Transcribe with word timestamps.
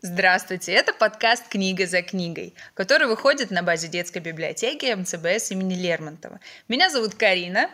Здравствуйте, 0.00 0.70
это 0.74 0.92
подкаст 0.92 1.48
«Книга 1.48 1.84
за 1.84 2.02
книгой», 2.02 2.54
который 2.74 3.08
выходит 3.08 3.50
на 3.50 3.64
базе 3.64 3.88
детской 3.88 4.20
библиотеки 4.20 4.94
МЦБС 4.94 5.50
имени 5.50 5.74
Лермонтова. 5.74 6.38
Меня 6.68 6.88
зовут 6.88 7.16
Карина. 7.16 7.68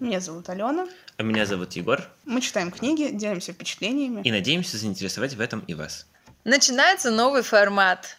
Меня 0.00 0.20
зовут 0.20 0.48
Алена. 0.48 0.88
А 1.18 1.22
меня 1.22 1.44
зовут 1.44 1.74
Егор. 1.74 2.08
Мы 2.24 2.40
читаем 2.40 2.70
книги, 2.70 3.10
делимся 3.12 3.52
впечатлениями. 3.52 4.22
И 4.22 4.32
надеемся 4.32 4.78
заинтересовать 4.78 5.34
в 5.34 5.42
этом 5.42 5.60
и 5.60 5.74
вас. 5.74 6.06
Начинается 6.44 7.10
новый 7.10 7.42
формат. 7.42 8.16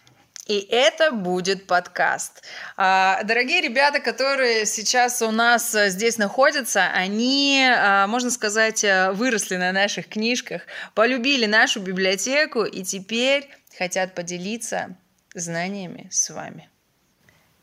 И 0.50 0.66
это 0.72 1.12
будет 1.12 1.68
подкаст. 1.68 2.42
А, 2.76 3.22
дорогие 3.24 3.62
ребята, 3.62 4.00
которые 4.00 4.66
сейчас 4.66 5.22
у 5.22 5.30
нас 5.30 5.76
э, 5.76 5.92
здесь 5.92 6.18
находятся, 6.18 6.88
они, 6.88 7.64
а, 7.72 8.08
можно 8.08 8.32
сказать, 8.32 8.84
э, 8.84 9.12
выросли 9.12 9.58
на 9.58 9.72
наших 9.72 10.10
книжках, 10.10 10.64
полюбили 10.96 11.46
нашу 11.46 11.82
библиотеку 11.82 12.64
и 12.64 12.82
теперь 12.82 13.48
хотят 13.78 14.16
поделиться 14.16 14.98
знаниями 15.36 16.08
с 16.10 16.32
вами. 16.32 16.68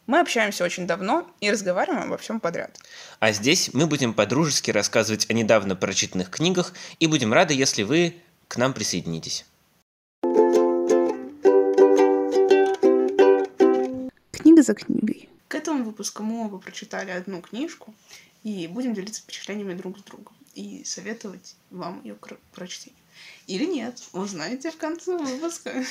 Мы 0.07 0.21
общаемся 0.21 0.63
очень 0.63 0.87
давно 0.87 1.29
и 1.41 1.51
разговариваем 1.51 2.05
обо 2.05 2.19
всем 2.19 2.39
подряд. 2.39 2.79
А 3.19 3.33
здесь 3.33 3.71
мы 3.75 3.89
будем 3.89 4.15
по-дружески 4.15 4.71
рассказывать 4.71 5.29
о 5.29 5.33
недавно 5.33 5.75
прочитанных 5.75 6.31
книгах 6.31 6.73
и 7.01 7.09
будем 7.09 7.33
рады, 7.33 7.53
если 7.53 7.83
вы 7.83 8.15
к 8.47 8.57
нам 8.59 8.73
присоединитесь. 8.73 9.45
Книга 14.57 14.67
за 14.69 14.75
книгой. 14.75 15.29
К 15.49 15.57
этому 15.57 15.85
выпуску 15.85 16.23
мы 16.23 16.47
оба 16.47 16.57
прочитали 16.57 17.11
одну 17.11 17.43
книжку 17.43 17.95
и 18.43 18.67
будем 18.67 18.95
делиться 18.95 19.21
впечатлениями 19.21 19.75
друг 19.75 19.99
с 19.99 20.03
другом 20.03 20.35
и 20.55 20.83
советовать 20.83 21.57
вам 21.71 22.01
ее 22.03 22.15
к 22.15 22.39
прочтению. 22.55 22.99
Или 23.49 23.67
нет, 23.67 24.03
узнаете 24.15 24.71
в 24.71 24.79
конце 24.79 25.19
выпуска. 25.19 25.85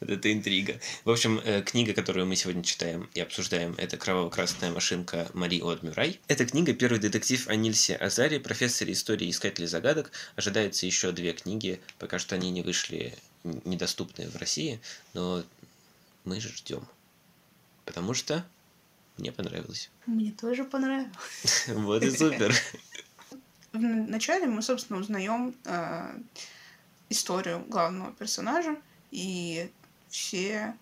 Вот 0.00 0.08
это 0.08 0.32
интрига. 0.32 0.80
В 1.04 1.10
общем, 1.10 1.42
э, 1.44 1.60
книга, 1.60 1.92
которую 1.92 2.24
мы 2.24 2.36
сегодня 2.36 2.64
читаем 2.64 3.10
и 3.12 3.20
обсуждаем, 3.20 3.74
это 3.76 3.98
«Кроваво-красная 3.98 4.72
машинка» 4.72 5.28
Мари 5.34 5.60
Од 5.60 5.82
Мюррай. 5.82 6.18
Эта 6.28 6.46
книга 6.46 6.72
«Первый 6.72 7.00
детектив 7.00 7.46
о 7.48 7.54
Нильсе 7.54 7.96
Азаре, 7.96 8.40
профессоре 8.40 8.94
истории 8.94 9.26
и 9.26 9.30
искателе 9.30 9.68
загадок». 9.68 10.10
Ожидается 10.36 10.86
еще 10.86 11.12
две 11.12 11.34
книги, 11.34 11.82
пока 11.98 12.18
что 12.18 12.34
они 12.34 12.50
не 12.50 12.62
вышли, 12.62 13.14
недоступны 13.44 14.30
в 14.30 14.36
России, 14.36 14.80
но 15.12 15.44
мы 16.24 16.40
же 16.40 16.48
ждем. 16.48 16.88
Потому 17.84 18.14
что 18.14 18.44
мне 19.18 19.32
понравилось. 19.32 19.90
Мне 20.06 20.32
тоже 20.32 20.64
понравилось. 20.64 21.66
Вот 21.68 22.02
и 22.02 22.10
супер. 22.10 22.54
Вначале 23.72 24.46
мы, 24.46 24.62
собственно, 24.62 24.98
узнаем 24.98 25.54
э, 25.64 26.18
историю 27.08 27.64
главного 27.68 28.12
персонажа 28.12 28.76
и 29.10 29.70
все 30.08 30.76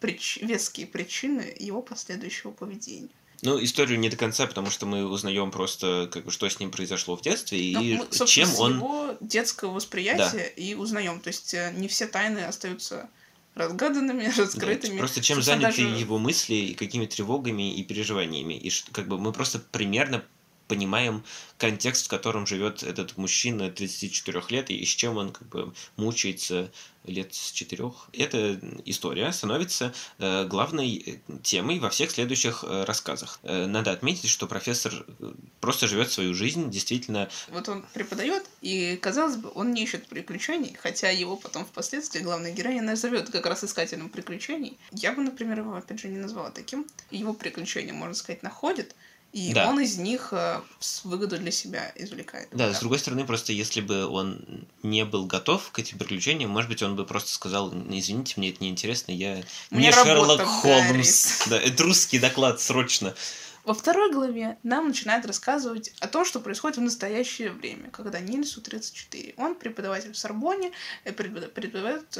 прич... 0.00 0.38
веские 0.42 0.86
причины 0.86 1.54
его 1.58 1.80
последующего 1.82 2.50
поведения. 2.50 3.08
Ну, 3.42 3.62
историю 3.62 3.98
не 3.98 4.10
до 4.10 4.16
конца, 4.16 4.46
потому 4.46 4.68
что 4.68 4.84
мы 4.84 5.06
узнаем 5.06 5.50
просто, 5.50 6.10
как 6.12 6.26
бы, 6.26 6.30
что 6.30 6.48
с 6.48 6.60
ним 6.60 6.70
произошло 6.70 7.16
в 7.16 7.22
детстве 7.22 7.72
ну, 7.72 7.82
и 7.82 7.96
мы, 7.96 8.26
чем 8.26 8.48
он. 8.58 8.76
его 8.76 9.16
детского 9.20 9.72
восприятия 9.72 10.52
да. 10.54 10.62
и 10.62 10.74
узнаем. 10.74 11.20
То 11.20 11.28
есть 11.28 11.54
э, 11.54 11.72
не 11.74 11.88
все 11.88 12.06
тайны 12.06 12.40
остаются 12.40 13.08
разгаданными, 13.54 14.24
раскрытыми. 14.36 14.92
Да, 14.92 14.98
просто 14.98 15.20
чем 15.20 15.42
заняты 15.42 15.82
даже... 15.82 15.98
его 15.98 16.18
мысли 16.18 16.54
и 16.54 16.74
какими 16.74 17.06
тревогами 17.06 17.74
и 17.74 17.82
переживаниями. 17.82 18.54
И 18.54 18.70
как 18.92 19.08
бы 19.08 19.18
мы 19.18 19.32
просто 19.32 19.58
примерно 19.58 20.24
понимаем 20.70 21.24
контекст, 21.58 22.06
в 22.06 22.08
котором 22.08 22.46
живет 22.46 22.84
этот 22.84 23.16
мужчина 23.16 23.70
34 23.70 24.40
лет 24.50 24.70
и 24.70 24.84
с 24.84 24.88
чем 24.88 25.16
он 25.16 25.32
как 25.32 25.48
бы 25.48 25.74
мучается 25.96 26.70
лет 27.04 27.34
с 27.34 27.50
четырех. 27.50 28.08
Эта 28.12 28.60
история 28.84 29.32
становится 29.32 29.92
э, 30.18 30.46
главной 30.46 31.20
э, 31.28 31.38
темой 31.42 31.80
во 31.80 31.88
всех 31.90 32.10
следующих 32.10 32.62
э, 32.62 32.84
рассказах. 32.84 33.40
Э, 33.42 33.66
надо 33.66 33.90
отметить, 33.90 34.28
что 34.28 34.46
профессор 34.46 34.92
э, 35.18 35.32
просто 35.60 35.88
живет 35.88 36.12
свою 36.12 36.34
жизнь, 36.34 36.70
действительно. 36.70 37.28
Вот 37.48 37.68
он 37.68 37.84
преподает, 37.94 38.44
и 38.60 38.96
казалось 38.96 39.36
бы, 39.36 39.50
он 39.54 39.72
не 39.72 39.82
ищет 39.82 40.06
приключений, 40.06 40.76
хотя 40.78 41.10
его 41.10 41.36
потом 41.36 41.64
впоследствии 41.64 42.20
главная 42.20 42.52
героиня 42.52 42.82
назовет 42.82 43.30
как 43.30 43.46
раз 43.46 43.64
искателем 43.64 44.08
приключений. 44.08 44.78
Я 44.92 45.12
бы, 45.12 45.22
например, 45.22 45.60
его 45.60 45.74
опять 45.74 46.00
же 46.00 46.08
не 46.08 46.18
назвала 46.18 46.50
таким. 46.50 46.86
Его 47.10 47.32
приключения, 47.32 47.94
можно 47.94 48.14
сказать, 48.14 48.42
находит, 48.42 48.94
и 49.32 49.52
да. 49.54 49.68
он 49.68 49.78
из 49.78 49.96
них 49.96 50.32
э, 50.32 50.60
выгоду 51.04 51.38
для 51.38 51.52
себя 51.52 51.92
извлекает. 51.94 52.48
Да, 52.50 52.68
да, 52.68 52.74
с 52.74 52.80
другой 52.80 52.98
стороны, 52.98 53.24
просто 53.24 53.52
если 53.52 53.80
бы 53.80 54.06
он 54.06 54.66
не 54.82 55.04
был 55.04 55.26
готов 55.26 55.70
к 55.70 55.78
этим 55.78 55.98
приключениям, 55.98 56.50
может 56.50 56.68
быть, 56.68 56.82
он 56.82 56.96
бы 56.96 57.06
просто 57.06 57.30
сказал, 57.32 57.72
извините, 57.72 58.34
мне 58.36 58.50
это 58.50 58.62
неинтересно, 58.64 59.12
я... 59.12 59.36
Мне, 59.70 59.88
мне 59.88 59.92
Шерлок 59.92 60.42
Холмс. 60.42 61.46
Да, 61.50 61.60
это 61.60 61.82
русский 61.84 62.18
доклад, 62.18 62.60
срочно. 62.60 63.14
Во 63.64 63.74
второй 63.74 64.12
главе 64.12 64.58
нам 64.62 64.88
начинает 64.88 65.26
рассказывать 65.26 65.92
о 66.00 66.08
том, 66.08 66.24
что 66.24 66.40
происходит 66.40 66.78
в 66.78 66.82
настоящее 66.82 67.52
время, 67.52 67.90
когда 67.90 68.18
Нильсу 68.18 68.60
34. 68.60 69.34
Он 69.36 69.54
преподаватель 69.54 70.12
в 70.12 70.18
Сорбоне, 70.18 70.72
э, 71.04 71.12
преподает 71.12 72.18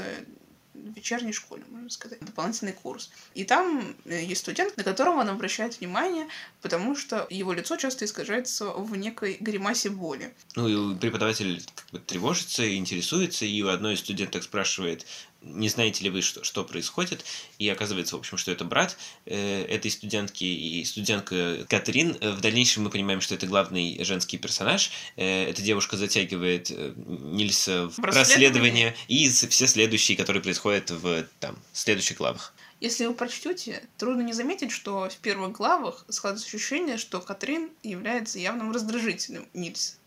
вечерней 0.94 1.32
школе, 1.32 1.62
можно 1.70 1.90
сказать, 1.90 2.20
дополнительный 2.20 2.72
курс. 2.72 3.10
И 3.34 3.44
там 3.44 3.94
э, 4.04 4.22
есть 4.24 4.40
студент, 4.40 4.76
на 4.76 4.84
которого 4.84 5.20
он 5.20 5.28
обращает 5.28 5.78
внимание, 5.80 6.26
потому 6.62 6.96
что 6.96 7.26
его 7.30 7.52
лицо 7.52 7.76
часто 7.76 8.04
искажается 8.04 8.66
в 8.66 8.96
некой 8.96 9.36
гримасе 9.40 9.90
боли. 9.90 10.34
Ну 10.56 10.92
и 10.92 10.98
преподаватель 10.98 11.62
как 11.74 11.90
бы 11.90 11.98
тревожится, 11.98 12.76
интересуется, 12.76 13.44
и 13.44 13.62
у 13.62 13.68
одной 13.68 13.94
из 13.94 14.00
студенток 14.00 14.42
спрашивает, 14.42 15.06
не 15.42 15.68
знаете 15.68 16.04
ли 16.04 16.10
вы, 16.10 16.22
что, 16.22 16.44
что 16.44 16.64
происходит, 16.64 17.24
и 17.58 17.68
оказывается, 17.68 18.16
в 18.16 18.18
общем, 18.18 18.36
что 18.36 18.50
это 18.50 18.64
брат 18.64 18.96
э, 19.26 19.64
этой 19.64 19.90
студентки 19.90 20.44
и 20.44 20.84
студентка 20.84 21.64
Катрин. 21.68 22.16
Э, 22.20 22.32
в 22.32 22.40
дальнейшем 22.40 22.84
мы 22.84 22.90
понимаем, 22.90 23.20
что 23.20 23.34
это 23.34 23.46
главный 23.46 24.02
женский 24.04 24.38
персонаж. 24.38 24.90
Э, 25.16 25.44
эта 25.50 25.62
девушка 25.62 25.96
затягивает 25.96 26.70
э, 26.70 26.92
Нильса 26.96 27.88
в 27.88 27.98
расследование 28.00 28.94
и 29.08 29.28
все 29.28 29.66
следующие, 29.66 30.16
которые 30.16 30.42
происходят 30.42 30.90
в 30.90 31.26
там, 31.38 31.58
следующих 31.72 32.18
главах. 32.18 32.54
Если 32.80 33.04
вы 33.04 33.12
прочтете, 33.12 33.82
трудно 33.98 34.22
не 34.22 34.32
заметить, 34.32 34.72
что 34.72 35.08
в 35.10 35.16
первых 35.18 35.52
главах 35.52 36.04
складывается 36.08 36.48
ощущение, 36.48 36.96
что 36.96 37.20
Катрин 37.20 37.70
является 37.82 38.38
явным 38.38 38.72
раздражителем 38.72 39.46
Нильса. 39.52 39.99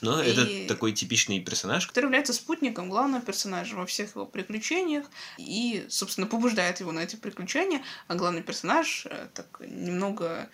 Но 0.00 0.22
и... 0.22 0.28
это 0.30 0.68
такой 0.68 0.92
типичный 0.92 1.40
персонаж. 1.40 1.86
Который 1.86 2.06
является 2.06 2.32
спутником 2.32 2.88
главного 2.88 3.22
персонажа 3.22 3.76
во 3.76 3.86
всех 3.86 4.14
его 4.14 4.26
приключениях 4.26 5.06
и, 5.38 5.86
собственно, 5.88 6.26
побуждает 6.26 6.80
его 6.80 6.92
на 6.92 7.00
эти 7.00 7.16
приключения, 7.16 7.82
а 8.06 8.14
главный 8.14 8.42
персонаж 8.42 9.06
э, 9.06 9.28
так 9.34 9.60
немного 9.60 10.48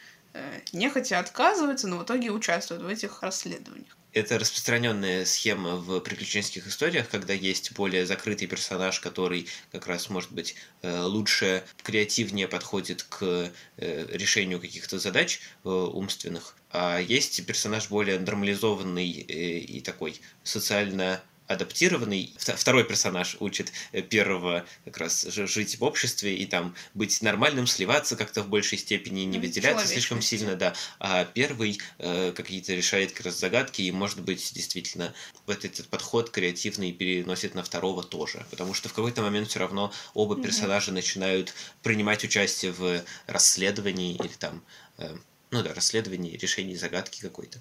нехотя 0.72 1.19
отказывается, 1.19 1.89
но 1.89 1.99
в 1.99 2.05
итоге 2.05 2.31
участвует 2.31 2.83
в 2.83 2.89
этих 2.89 3.22
расследованиях. 3.22 3.97
Это 4.15 4.39
распространенная 4.39 5.25
схема 5.25 5.75
в 5.75 5.99
приключенческих 5.99 6.69
историях, 6.69 7.09
когда 7.09 7.33
есть 7.33 7.72
более 7.72 8.06
закрытый 8.06 8.47
персонаж, 8.47 9.00
который 9.00 9.49
как 9.72 9.89
раз, 9.89 10.09
может 10.09 10.31
быть, 10.31 10.55
э, 10.83 11.00
лучше, 11.03 11.65
креативнее 11.83 12.47
подходит 12.47 13.03
к 13.03 13.50
э, 13.77 14.06
решению 14.12 14.61
каких-то 14.61 15.00
задач 15.00 15.41
э, 15.65 15.69
умственных, 15.69 16.55
а 16.71 16.99
есть 17.01 17.45
персонаж 17.45 17.89
более 17.89 18.21
нормализованный 18.21 19.09
и 19.09 19.81
такой 19.81 20.21
социально 20.45 21.21
адаптированный. 21.47 22.34
Второй 22.38 22.84
персонаж 22.84 23.37
учит 23.41 23.72
э, 23.93 24.03
первого 24.03 24.65
как 24.84 24.99
раз 24.99 25.22
жить 25.25 25.78
в 25.78 25.84
обществе 25.84 26.37
и 26.37 26.47
там 26.47 26.75
быть 26.94 27.21
нормальным, 27.22 27.66
сливаться 27.66 28.16
как-то 28.16 28.43
в 28.43 28.49
большей 28.49 28.78
степени, 28.78 29.22
не 29.22 29.38
выделяться 29.38 29.87
слишком 29.87 30.22
сильно, 30.22 30.56
да. 30.56 30.75
А 30.99 31.25
первый 31.25 31.78
э, 31.99 32.33
какие-то 32.33 32.75
решает 32.75 33.12
как 33.12 33.27
раз 33.27 33.38
загадки 33.38 33.83
и, 33.83 33.91
может 33.91 34.21
быть, 34.21 34.53
действительно 34.54 35.15
вот 35.47 35.65
этот 35.65 35.88
подход 35.88 36.31
креативный 36.31 36.93
переносит 36.93 37.54
на 37.54 37.62
второго 37.62 38.03
тоже. 38.03 38.47
Потому 38.50 38.72
что 38.75 38.88
в 38.88 38.94
какой-то 38.94 39.22
момент 39.22 39.48
все 39.48 39.59
равно 39.60 39.92
оба 40.15 40.41
персонажа 40.41 40.91
mm-hmm. 40.91 40.95
начинают 40.95 41.54
принимать 41.83 42.24
участие 42.24 42.72
в 42.72 43.03
расследовании 43.27 44.15
или 44.15 44.33
там, 44.39 44.63
э, 44.98 45.15
ну 45.51 45.63
да, 45.63 45.74
расследовании, 45.74 46.36
решении 46.36 46.74
загадки 46.74 47.21
какой-то. 47.21 47.60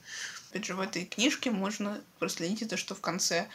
Опять 0.54 0.66
же, 0.66 0.75
в 0.75 0.81
этой 0.81 1.06
книжке 1.06 1.50
можно 1.50 2.00
проследить 2.19 2.62
это, 2.62 2.78
что 2.78 2.94
в 2.94 3.02
конце 3.02 3.42
ну, 3.42 3.48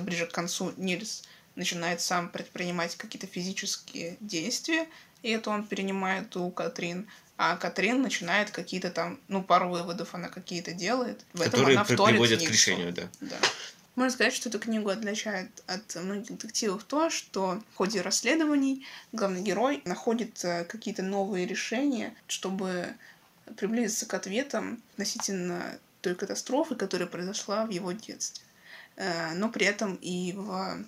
ближе 0.00 0.26
к 0.26 0.32
концу 0.32 0.72
Нильс 0.76 1.24
начинает 1.54 2.00
сам 2.00 2.28
предпринимать 2.28 2.96
какие-то 2.96 3.26
физические 3.26 4.16
действия, 4.20 4.88
и 5.22 5.30
это 5.30 5.50
он 5.50 5.66
перенимает 5.66 6.36
у 6.36 6.50
Катрин, 6.50 7.08
а 7.36 7.56
Катрин 7.56 8.00
начинает 8.00 8.50
какие-то 8.50 8.90
там, 8.90 9.20
ну, 9.28 9.42
пару 9.42 9.70
выводов 9.70 10.14
она 10.14 10.28
какие-то 10.28 10.72
делает. 10.72 11.24
В 11.32 11.42
Которые 11.42 11.78
этом 11.78 11.96
она 11.96 12.08
приводят 12.08 12.42
к 12.42 12.50
решению, 12.50 12.92
да. 12.92 13.08
да. 13.20 13.36
Можно 13.94 14.12
сказать, 14.12 14.34
что 14.34 14.50
эту 14.50 14.58
книгу 14.58 14.90
отличает 14.90 15.50
от 15.66 15.94
многих 15.96 16.26
детективов 16.26 16.84
то, 16.84 17.08
что 17.08 17.62
в 17.72 17.76
ходе 17.76 18.02
расследований 18.02 18.86
главный 19.12 19.40
герой 19.40 19.80
находит 19.86 20.44
э, 20.44 20.64
какие-то 20.64 21.02
новые 21.02 21.46
решения, 21.46 22.14
чтобы 22.26 22.94
приблизиться 23.56 24.04
к 24.04 24.12
ответам 24.12 24.82
относительно 24.92 25.78
той 26.02 26.14
катастрофы, 26.14 26.74
которая 26.74 27.08
произошла 27.08 27.64
в 27.64 27.70
его 27.70 27.92
детстве. 27.92 28.45
Э, 28.96 29.34
но 29.34 29.50
при 29.50 29.66
этом 29.66 29.96
и 29.96 30.32
в 30.32 30.78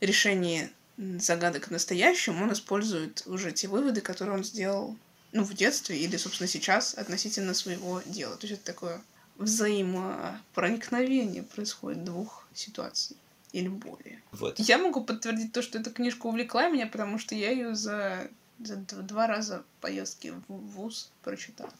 решении 0.00 0.70
загадок 0.96 1.70
настоящем 1.70 2.40
он 2.42 2.52
использует 2.52 3.22
уже 3.26 3.52
те 3.52 3.68
выводы, 3.68 4.00
которые 4.00 4.36
он 4.36 4.44
сделал 4.44 4.96
ну, 5.32 5.44
в 5.44 5.54
детстве 5.54 5.98
или, 5.98 6.16
собственно, 6.16 6.48
сейчас 6.48 6.94
относительно 6.94 7.54
своего 7.54 8.02
дела. 8.04 8.36
То 8.36 8.46
есть 8.46 8.60
это 8.60 8.72
такое 8.72 9.00
взаимопроникновение 9.36 11.42
происходит 11.42 12.04
двух 12.04 12.46
ситуаций 12.54 13.16
или 13.52 13.68
более. 13.68 14.22
Вот. 14.32 14.58
Я 14.58 14.78
могу 14.78 15.02
подтвердить 15.02 15.52
то, 15.52 15.62
что 15.62 15.78
эта 15.78 15.90
книжка 15.90 16.26
увлекла 16.26 16.68
меня, 16.68 16.86
потому 16.86 17.18
что 17.18 17.34
я 17.34 17.50
ее 17.50 17.74
за, 17.74 18.28
за 18.58 18.76
два 18.76 19.26
раза 19.26 19.64
поездки 19.80 20.34
в 20.48 20.52
ВУЗ 20.52 21.10
прочитала. 21.22 21.72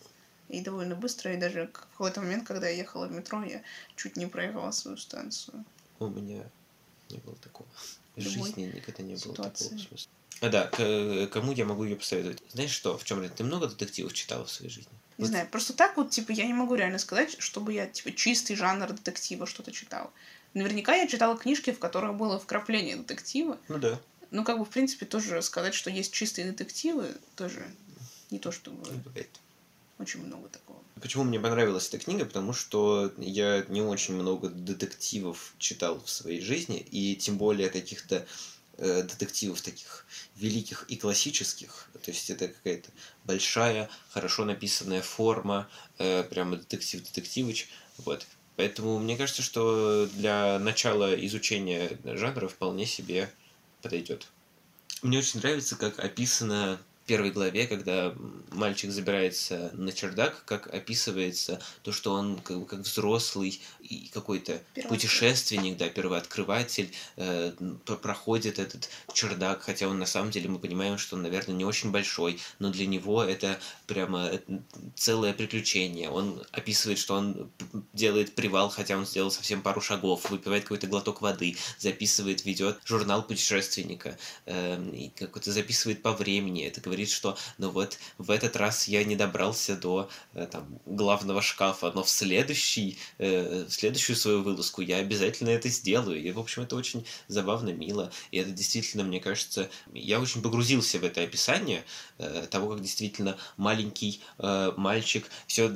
И 0.50 0.60
довольно 0.60 0.96
быстро, 0.96 1.32
и 1.32 1.36
даже 1.36 1.66
в 1.66 1.72
какой-то 1.72 2.20
момент, 2.20 2.46
когда 2.46 2.68
я 2.68 2.76
ехала 2.76 3.06
в 3.06 3.12
метро, 3.12 3.42
я 3.44 3.62
чуть 3.96 4.16
не 4.16 4.26
проехала 4.26 4.72
свою 4.72 4.96
станцию. 4.96 5.64
У 6.00 6.08
меня 6.08 6.42
не 7.08 7.18
было 7.18 7.36
такого. 7.36 7.68
В 8.16 8.20
жизни 8.20 8.70
никогда 8.74 9.02
не 9.02 9.14
было 9.14 9.34
ситуации. 9.34 9.64
такого 9.68 9.78
смысла. 9.86 10.10
А 10.40 10.48
да, 10.48 10.66
к- 10.66 11.26
кому 11.32 11.52
я 11.52 11.64
могу 11.64 11.84
ее 11.84 11.96
посоветовать? 11.96 12.42
Знаешь 12.48 12.70
что, 12.70 12.96
в 12.98 13.04
чем 13.04 13.28
ты 13.28 13.44
много 13.44 13.66
детективов 13.68 14.12
читала 14.12 14.44
в 14.44 14.50
своей 14.50 14.70
жизни? 14.70 14.92
Не 15.18 15.24
Вот 15.24 15.28
знаю, 15.28 15.46
просто 15.48 15.74
так 15.74 15.96
вот, 15.96 16.10
типа, 16.10 16.32
я 16.32 16.46
не 16.46 16.54
могу 16.54 16.74
реально 16.74 16.98
сказать, 16.98 17.36
чтобы 17.40 17.74
я, 17.74 17.86
типа, 17.86 18.12
чистый 18.12 18.56
жанр 18.56 18.90
детектива 18.92 19.46
что-то 19.46 19.70
читала. 19.70 20.10
Наверняка 20.54 20.94
я 20.96 21.06
читала 21.06 21.36
книжки, 21.36 21.70
в 21.72 21.78
которых 21.78 22.14
было 22.16 22.38
вкрапление 22.40 22.96
детектива. 22.96 23.58
Ну 23.68 23.78
да, 23.78 24.00
Ну, 24.30 24.44
как 24.44 24.58
бы, 24.58 24.64
в 24.64 24.70
принципе, 24.70 25.04
тоже 25.06 25.42
сказать, 25.42 25.74
что 25.74 25.90
есть 25.90 26.12
чистые 26.12 26.50
детективы, 26.50 27.14
тоже 27.36 27.70
не 28.30 28.38
то, 28.38 28.50
чтобы 28.50 28.82
бывает. 29.04 29.28
Очень 30.00 30.24
много 30.24 30.48
такого. 30.48 30.78
Почему 31.00 31.24
мне 31.24 31.38
понравилась 31.38 31.88
эта 31.88 31.98
книга? 31.98 32.24
Потому 32.24 32.52
что 32.52 33.12
я 33.18 33.64
не 33.68 33.82
очень 33.82 34.14
много 34.14 34.48
детективов 34.48 35.54
читал 35.58 36.00
в 36.00 36.10
своей 36.10 36.40
жизни, 36.40 36.78
и 36.78 37.16
тем 37.16 37.38
более 37.38 37.70
каких-то 37.70 38.26
э, 38.78 39.02
детективов 39.02 39.62
таких 39.62 40.06
великих 40.36 40.84
и 40.88 40.96
классических. 40.96 41.88
То 42.02 42.10
есть 42.10 42.30
это 42.30 42.48
какая-то 42.48 42.90
большая, 43.24 43.88
хорошо 44.10 44.44
написанная 44.44 45.02
форма, 45.02 45.68
э, 45.98 46.22
прямо 46.24 46.56
детектив-детективыч. 46.56 47.68
Вот. 47.98 48.26
Поэтому 48.56 48.98
мне 48.98 49.16
кажется, 49.16 49.42
что 49.42 50.06
для 50.14 50.58
начала 50.58 51.14
изучения 51.26 51.98
жанра 52.04 52.48
вполне 52.48 52.84
себе 52.84 53.30
подойдет. 53.80 54.26
Мне 55.02 55.18
очень 55.18 55.40
нравится, 55.40 55.76
как 55.76 55.98
описано 55.98 56.78
первой 57.10 57.32
главе, 57.32 57.66
когда 57.66 58.14
мальчик 58.52 58.92
забирается 58.92 59.72
на 59.74 59.90
чердак, 59.90 60.44
как 60.44 60.72
описывается 60.72 61.60
то, 61.82 61.90
что 61.90 62.12
он 62.12 62.38
как, 62.38 62.60
бы 62.60 62.66
как 62.66 62.80
взрослый 62.80 63.60
и 63.80 64.08
какой-то 64.14 64.60
путешественник, 64.88 65.76
да, 65.76 65.88
первооткрыватель, 65.88 66.92
э, 67.16 67.50
проходит 67.84 68.60
этот 68.60 68.88
чердак, 69.12 69.62
хотя 69.62 69.88
он 69.88 69.98
на 69.98 70.06
самом 70.06 70.30
деле, 70.30 70.48
мы 70.48 70.60
понимаем, 70.60 70.98
что 70.98 71.16
он, 71.16 71.22
наверное, 71.22 71.56
не 71.56 71.64
очень 71.64 71.90
большой, 71.90 72.38
но 72.60 72.70
для 72.70 72.86
него 72.86 73.24
это 73.24 73.58
прямо 73.88 74.28
э, 74.30 74.38
целое 74.94 75.32
приключение. 75.32 76.10
Он 76.10 76.40
описывает, 76.52 77.00
что 77.00 77.14
он 77.14 77.50
делает 77.92 78.36
привал, 78.36 78.70
хотя 78.70 78.96
он 78.96 79.04
сделал 79.04 79.32
совсем 79.32 79.62
пару 79.62 79.80
шагов, 79.80 80.30
выпивает 80.30 80.62
какой-то 80.62 80.86
глоток 80.86 81.22
воды, 81.22 81.56
записывает, 81.76 82.44
ведет 82.44 82.78
журнал 82.84 83.24
путешественника, 83.24 84.16
эм, 84.46 84.90
и 84.90 85.08
какой-то 85.08 85.50
записывает 85.50 86.02
по 86.02 86.12
времени. 86.12 86.64
Это 86.64 86.80
говорит, 86.80 86.99
что 87.08 87.38
ну 87.58 87.70
вот 87.70 87.98
в 88.18 88.30
этот 88.30 88.56
раз 88.56 88.88
я 88.88 89.04
не 89.04 89.16
добрался 89.16 89.76
до 89.76 90.10
э, 90.34 90.46
там, 90.50 90.80
главного 90.86 91.42
шкафа, 91.42 91.92
но 91.94 92.02
в 92.02 92.10
следующий, 92.10 92.98
э, 93.18 93.64
в 93.68 93.72
следующую 93.72 94.16
свою 94.16 94.42
вылазку 94.42 94.82
я 94.82 94.96
обязательно 94.96 95.50
это 95.50 95.68
сделаю. 95.68 96.22
И, 96.22 96.30
в 96.32 96.38
общем, 96.38 96.62
это 96.62 96.76
очень 96.76 97.04
забавно, 97.28 97.70
мило. 97.70 98.10
И 98.30 98.38
это 98.38 98.50
действительно, 98.50 99.04
мне 99.04 99.20
кажется, 99.20 99.70
я 99.92 100.20
очень 100.20 100.42
погрузился 100.42 100.98
в 100.98 101.04
это 101.04 101.22
описание 101.22 101.84
э, 102.18 102.46
того, 102.50 102.70
как 102.70 102.82
действительно 102.82 103.36
маленький 103.56 104.20
э, 104.38 104.72
мальчик, 104.76 105.26
все 105.46 105.72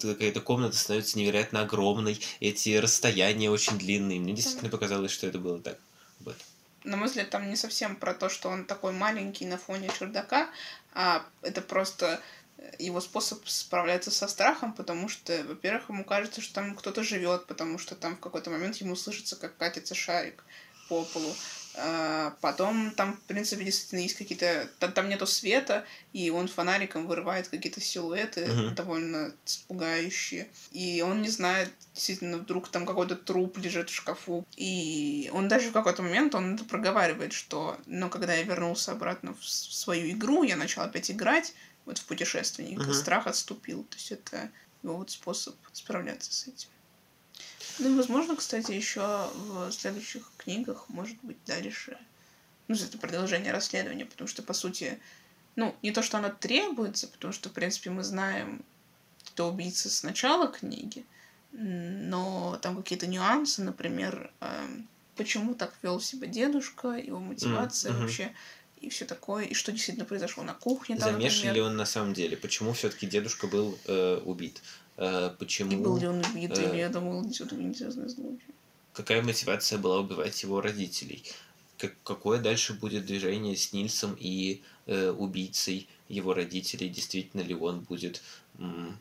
какая-то 0.00 0.40
комната 0.40 0.76
становится 0.76 1.18
невероятно 1.18 1.62
огромной, 1.62 2.20
эти 2.40 2.76
расстояния 2.76 3.50
очень 3.50 3.78
длинные. 3.78 4.20
Мне 4.20 4.32
действительно 4.32 4.70
показалось, 4.70 5.12
что 5.12 5.26
это 5.26 5.38
было 5.38 5.60
так. 5.60 5.78
Вот. 6.20 6.36
На 6.86 6.96
мой 6.96 7.08
взгляд, 7.08 7.30
там 7.30 7.50
не 7.50 7.56
совсем 7.56 7.96
про 7.96 8.14
то, 8.14 8.28
что 8.28 8.48
он 8.48 8.64
такой 8.64 8.92
маленький 8.92 9.44
на 9.44 9.58
фоне 9.58 9.90
чердака, 9.98 10.48
а 10.94 11.26
это 11.42 11.60
просто 11.60 12.20
его 12.78 13.00
способ 13.00 13.46
справляться 13.48 14.12
со 14.12 14.28
страхом, 14.28 14.72
потому 14.72 15.08
что, 15.08 15.42
во-первых, 15.42 15.88
ему 15.88 16.04
кажется, 16.04 16.40
что 16.40 16.54
там 16.54 16.76
кто-то 16.76 17.02
живет, 17.02 17.46
потому 17.46 17.78
что 17.78 17.96
там 17.96 18.16
в 18.16 18.20
какой-то 18.20 18.50
момент 18.50 18.76
ему 18.76 18.94
слышится, 18.94 19.34
как 19.34 19.56
катится 19.56 19.96
шарик 19.96 20.44
по 20.88 21.04
полу. 21.04 21.34
А, 21.78 22.34
Потом 22.40 22.90
там, 22.92 23.16
в 23.16 23.20
принципе, 23.22 23.64
действительно 23.64 24.00
есть 24.00 24.16
какие-то... 24.16 24.68
Там, 24.78 25.08
нету 25.08 25.26
света, 25.26 25.84
и 26.12 26.30
он 26.30 26.48
фонариком 26.48 27.06
вырывает 27.06 27.48
какие-то 27.48 27.80
силуэты 27.80 28.46
Мгм. 28.46 28.74
довольно 28.74 29.32
пугающие. 29.68 30.48
И 30.72 31.02
он 31.02 31.22
не 31.22 31.28
знает, 31.28 31.70
действительно, 31.94 32.38
вдруг 32.38 32.68
там 32.68 32.86
какой-то 32.86 33.14
труп 33.16 33.58
лежит 33.58 33.90
в 33.90 33.94
шкафу. 33.94 34.46
И 34.56 35.30
он 35.34 35.48
даже 35.48 35.70
в 35.70 35.72
какой-то 35.72 36.02
момент, 36.02 36.34
он 36.34 36.54
это 36.54 36.64
проговаривает, 36.64 37.32
что, 37.32 37.78
ну, 37.86 38.08
когда 38.08 38.34
я 38.34 38.42
вернулся 38.42 38.92
обратно 38.92 39.34
в 39.34 39.44
свою 39.46 40.10
игру, 40.10 40.42
я 40.42 40.56
начал 40.56 40.82
опять 40.82 41.10
играть, 41.10 41.52
вот 41.84 41.98
в 41.98 42.04
путешественника, 42.06 42.82
Мгм. 42.84 42.94
страх 42.94 43.26
отступил. 43.26 43.84
То 43.84 43.96
есть 43.96 44.12
это 44.12 44.50
его 44.82 44.96
вот 44.96 45.10
способ 45.10 45.54
справляться 45.72 46.32
с 46.32 46.46
этим. 46.48 46.68
Ну 47.78 47.92
и, 47.92 47.96
возможно, 47.96 48.36
кстати, 48.36 48.72
еще 48.72 49.28
в 49.34 49.70
следующих 49.70 50.30
книгах, 50.46 50.88
может 50.88 51.18
быть, 51.22 51.36
дальше. 51.44 51.98
Ну, 52.68 52.74
это 52.74 52.98
продолжение 52.98 53.52
расследования, 53.52 54.06
потому 54.06 54.28
что, 54.28 54.42
по 54.42 54.52
сути, 54.52 54.98
ну, 55.56 55.74
не 55.82 55.90
то, 55.90 56.02
что 56.02 56.18
оно 56.18 56.30
требуется, 56.30 57.08
потому 57.08 57.32
что, 57.32 57.48
в 57.48 57.52
принципе, 57.52 57.90
мы 57.90 58.02
знаем, 58.02 58.64
кто 59.24 59.50
убийца 59.50 59.90
с 59.90 60.02
начала 60.02 60.48
книги, 60.48 61.04
но 61.52 62.58
там 62.62 62.76
какие-то 62.76 63.06
нюансы, 63.06 63.62
например, 63.62 64.30
эм, 64.40 64.88
почему 65.16 65.54
так 65.54 65.74
вел 65.82 66.00
себя 66.00 66.26
дедушка, 66.26 66.90
его 66.90 67.18
мотивация 67.18 67.92
мгм. 67.92 68.02
вообще, 68.02 68.32
и 68.80 68.88
все 68.88 69.04
такое, 69.04 69.44
и 69.44 69.54
что 69.54 69.72
действительно 69.72 70.06
произошло 70.06 70.42
на 70.42 70.54
кухне. 70.54 70.96
там, 70.96 71.12
Замешан 71.12 71.36
например. 71.36 71.54
ли 71.54 71.60
он 71.62 71.76
на 71.76 71.86
самом 71.86 72.14
деле? 72.14 72.36
Почему 72.36 72.72
все-таки 72.72 73.06
дедушка 73.06 73.46
был 73.46 73.78
э, 73.86 74.20
убит? 74.24 74.62
Э, 74.96 75.30
почему? 75.38 75.72
И 75.72 75.76
был 75.76 75.98
ли 75.98 76.06
он 76.06 76.18
убит, 76.18 76.52
э, 76.58 76.68
или 76.68 76.76
я 76.78 76.88
думал, 76.88 77.24
действительно 77.24 77.62
несчастный 77.62 78.10
случай. 78.10 78.55
Какая 78.96 79.20
мотивация 79.22 79.78
была 79.78 79.98
убивать 80.00 80.42
его 80.42 80.62
родителей? 80.62 81.22
Как, 81.76 81.92
какое 82.02 82.38
дальше 82.40 82.72
будет 82.72 83.04
движение 83.04 83.54
с 83.54 83.74
Нильсом 83.74 84.16
и 84.18 84.62
э, 84.86 85.10
убийцей 85.10 85.86
его 86.08 86.32
родителей? 86.32 86.88
Действительно 86.88 87.42
ли 87.42 87.54
он 87.54 87.80
будет, 87.80 88.22
м, 88.58 88.98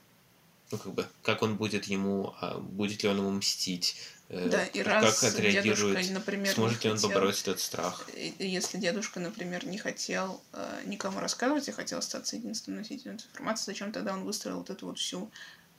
ну 0.71 0.77
как 0.77 0.93
бы, 0.93 1.07
как 1.21 1.41
он 1.43 1.55
будет 1.55 1.85
ему, 1.85 2.35
а, 2.41 2.57
будет 2.59 3.03
ли 3.03 3.07
он 3.09 3.19
ему 3.19 3.31
мстить? 3.31 3.95
Э, 4.27 4.49
Да, 4.49 4.65
и 4.65 4.79
как 4.83 4.87
раз 5.03 5.23
отреагирует? 5.23 5.95
дедушка, 5.95 6.13
например, 6.13 6.53
Сможет 6.53 6.83
ли 6.83 6.89
он 6.89 6.97
хотел- 6.97 7.09
побороть 7.11 7.41
этот 7.43 7.61
страх? 7.61 8.09
Если 8.39 8.77
дедушка, 8.77 9.21
например, 9.21 9.65
не 9.65 9.77
хотел 9.77 10.41
э, 10.51 10.81
никому 10.85 11.21
рассказывать 11.21 11.69
и 11.69 11.71
хотел 11.71 11.99
остаться 11.99 12.35
единственным 12.35 12.79
носителем 12.79 13.13
информации, 13.13 13.63
зачем 13.71 13.93
тогда 13.93 14.11
он 14.13 14.25
выстроил 14.25 14.57
вот 14.57 14.69
эту 14.69 14.87
вот 14.87 14.99
всю 14.99 15.31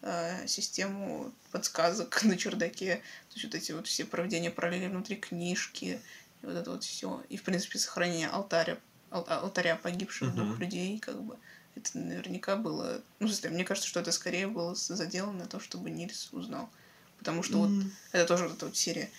э, 0.06 0.46
систему 0.46 1.32
подсказок 1.50 2.22
на 2.24 2.36
чердаке, 2.36 2.96
то 3.28 3.34
есть 3.34 3.44
вот 3.44 3.54
эти 3.54 3.72
вот 3.72 3.86
все 3.86 4.04
проведения 4.04 4.50
параллели 4.50 4.86
внутри 4.86 5.16
книжки, 5.16 6.00
и 6.42 6.46
вот 6.46 6.54
это 6.54 6.70
вот 6.70 6.84
все, 6.84 7.22
и 7.28 7.36
в 7.36 7.42
принципе 7.42 7.78
сохранение 7.78 8.28
алтаря, 8.28 8.78
ал- 9.10 9.26
алтаря 9.28 9.76
погибших 9.76 10.28
Мгм. 10.28 10.36
двух 10.36 10.60
людей, 10.60 10.98
как 10.98 11.20
бы 11.22 11.36
это 11.74 11.98
наверняка 11.98 12.56
было, 12.56 13.02
ну, 13.18 13.26
в 13.26 13.30
смысле, 13.30 13.50
мне 13.50 13.64
кажется, 13.64 13.88
что 13.88 14.00
это 14.00 14.12
скорее 14.12 14.46
было 14.46 14.74
заделано 14.74 15.40
на 15.40 15.46
то, 15.46 15.60
чтобы 15.60 15.90
Нильс 15.90 16.32
узнал, 16.32 16.70
потому 17.18 17.42
что 17.42 17.58
вот 17.58 17.70
М. 17.70 17.92
это 18.12 18.26
тоже 18.26 18.44
вот 18.44 18.56
эта 18.56 18.66
вот 18.66 18.76
серия 18.76 19.10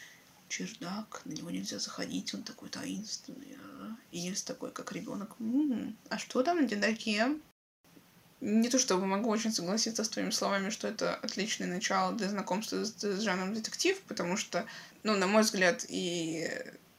чердак, 0.50 1.22
на 1.26 1.34
него 1.34 1.52
нельзя 1.52 1.80
заходить, 1.80 2.34
он 2.34 2.44
такой 2.44 2.70
таинственный. 2.70 3.58
а». 3.62 3.96
И 4.12 4.22
Нильс 4.22 4.42
такой, 4.44 4.72
как 4.72 4.92
ребенок. 4.94 5.36
А 6.10 6.18
что 6.18 6.42
там 6.44 6.62
на 6.62 6.70
чердаке? 6.70 7.28
Не 8.40 8.70
то 8.70 8.78
чтобы 8.78 9.08
могу 9.08 9.30
очень 9.30 9.52
согласиться 9.52 10.04
с 10.04 10.10
твоими 10.10 10.30
словами, 10.30 10.70
что 10.70 10.88
это 10.88 11.16
отличное 11.16 11.68
начало 11.68 12.14
для 12.14 12.30
знакомства 12.30 12.84
с, 12.84 12.94
с 12.94 13.22
жанром 13.22 13.54
детектив, 13.54 14.00
потому 14.08 14.38
что, 14.38 14.66
ну, 15.04 15.16
на 15.16 15.26
мой 15.26 15.42
взгляд, 15.42 15.86
и 15.90 16.48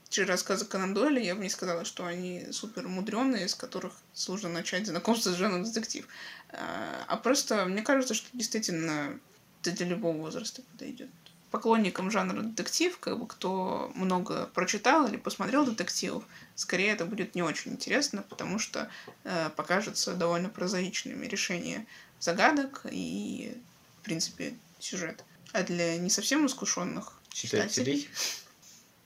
через 0.09 0.29
рассказы 0.29 0.65
Конан 0.65 0.95
Дойля 0.95 1.21
я 1.21 1.37
бы 1.37 1.43
не 1.43 1.51
сказала, 1.51 1.85
что 1.85 2.07
они 2.07 2.47
супер 2.51 2.89
мудреные, 2.89 3.47
из 3.47 3.55
которых 3.55 3.93
сложно 4.15 4.49
начать 4.49 4.87
знакомство 4.87 5.31
с 5.31 5.37
жанром 5.37 5.65
детектив. 5.65 6.09
А 6.51 7.05
а 7.07 7.17
просто 7.17 7.65
мне 7.67 7.83
кажется, 7.83 8.15
что 8.15 8.27
действительно 8.33 9.19
это 9.63 9.73
для 9.73 9.87
любого 9.87 10.17
возраста 10.17 10.63
подойдет. 10.73 11.11
Поклонникам 11.51 12.11
жанра 12.11 12.43
детектив, 12.43 12.99
как 12.99 13.19
бы 13.19 13.27
кто 13.27 13.91
много 13.95 14.47
прочитал 14.53 15.07
или 15.09 15.17
посмотрел 15.17 15.65
детективов, 15.65 16.25
скорее 16.55 16.93
это 16.93 17.07
будет 17.07 17.35
не 17.35 17.43
очень 17.43 17.73
интересно, 17.73 18.23
потому 18.23 18.59
что 18.59 18.91
э, 19.25 19.51
покажутся 19.57 20.15
довольно 20.15 20.51
прозаичными 20.51 21.25
решения 21.27 21.87
загадок 22.21 22.83
и, 22.91 23.57
в 24.01 24.05
принципе, 24.05 24.55
сюжет. 24.79 25.25
А 25.53 25.63
для 25.63 25.97
не 25.97 26.11
совсем 26.11 26.47
искушенных 26.47 27.19
читателей, 27.31 28.03
Читателей? 28.03 28.09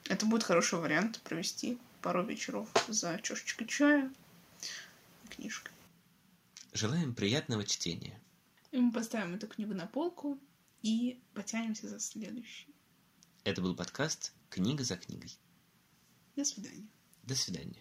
Это 0.09 0.27
будет 0.27 0.43
хороший 0.43 0.79
вариант 0.79 1.21
провести 1.23 1.79
пару 2.01 2.25
вечеров 2.25 2.69
за 2.89 3.21
чашечкой 3.23 3.69
чая 3.69 4.11
и 5.25 5.29
книжкой. 5.29 5.73
Желаем 6.73 7.15
приятного 7.15 7.65
чтения. 7.65 8.19
И 8.73 8.79
мы 8.79 8.91
поставим 8.91 9.35
эту 9.35 9.47
книгу 9.47 9.75
на 9.75 9.87
полку 9.87 10.39
и 10.83 11.23
потянемся 11.35 11.89
за 11.89 12.01
следующей. 12.01 12.75
Это 13.45 13.63
был 13.63 13.75
подкаст 13.75 14.35
«Книга 14.51 14.85
за 14.85 14.97
книгой». 14.97 15.33
До 16.37 16.45
свидания. 16.45 16.89
До 17.23 17.35
свидания. 17.35 17.77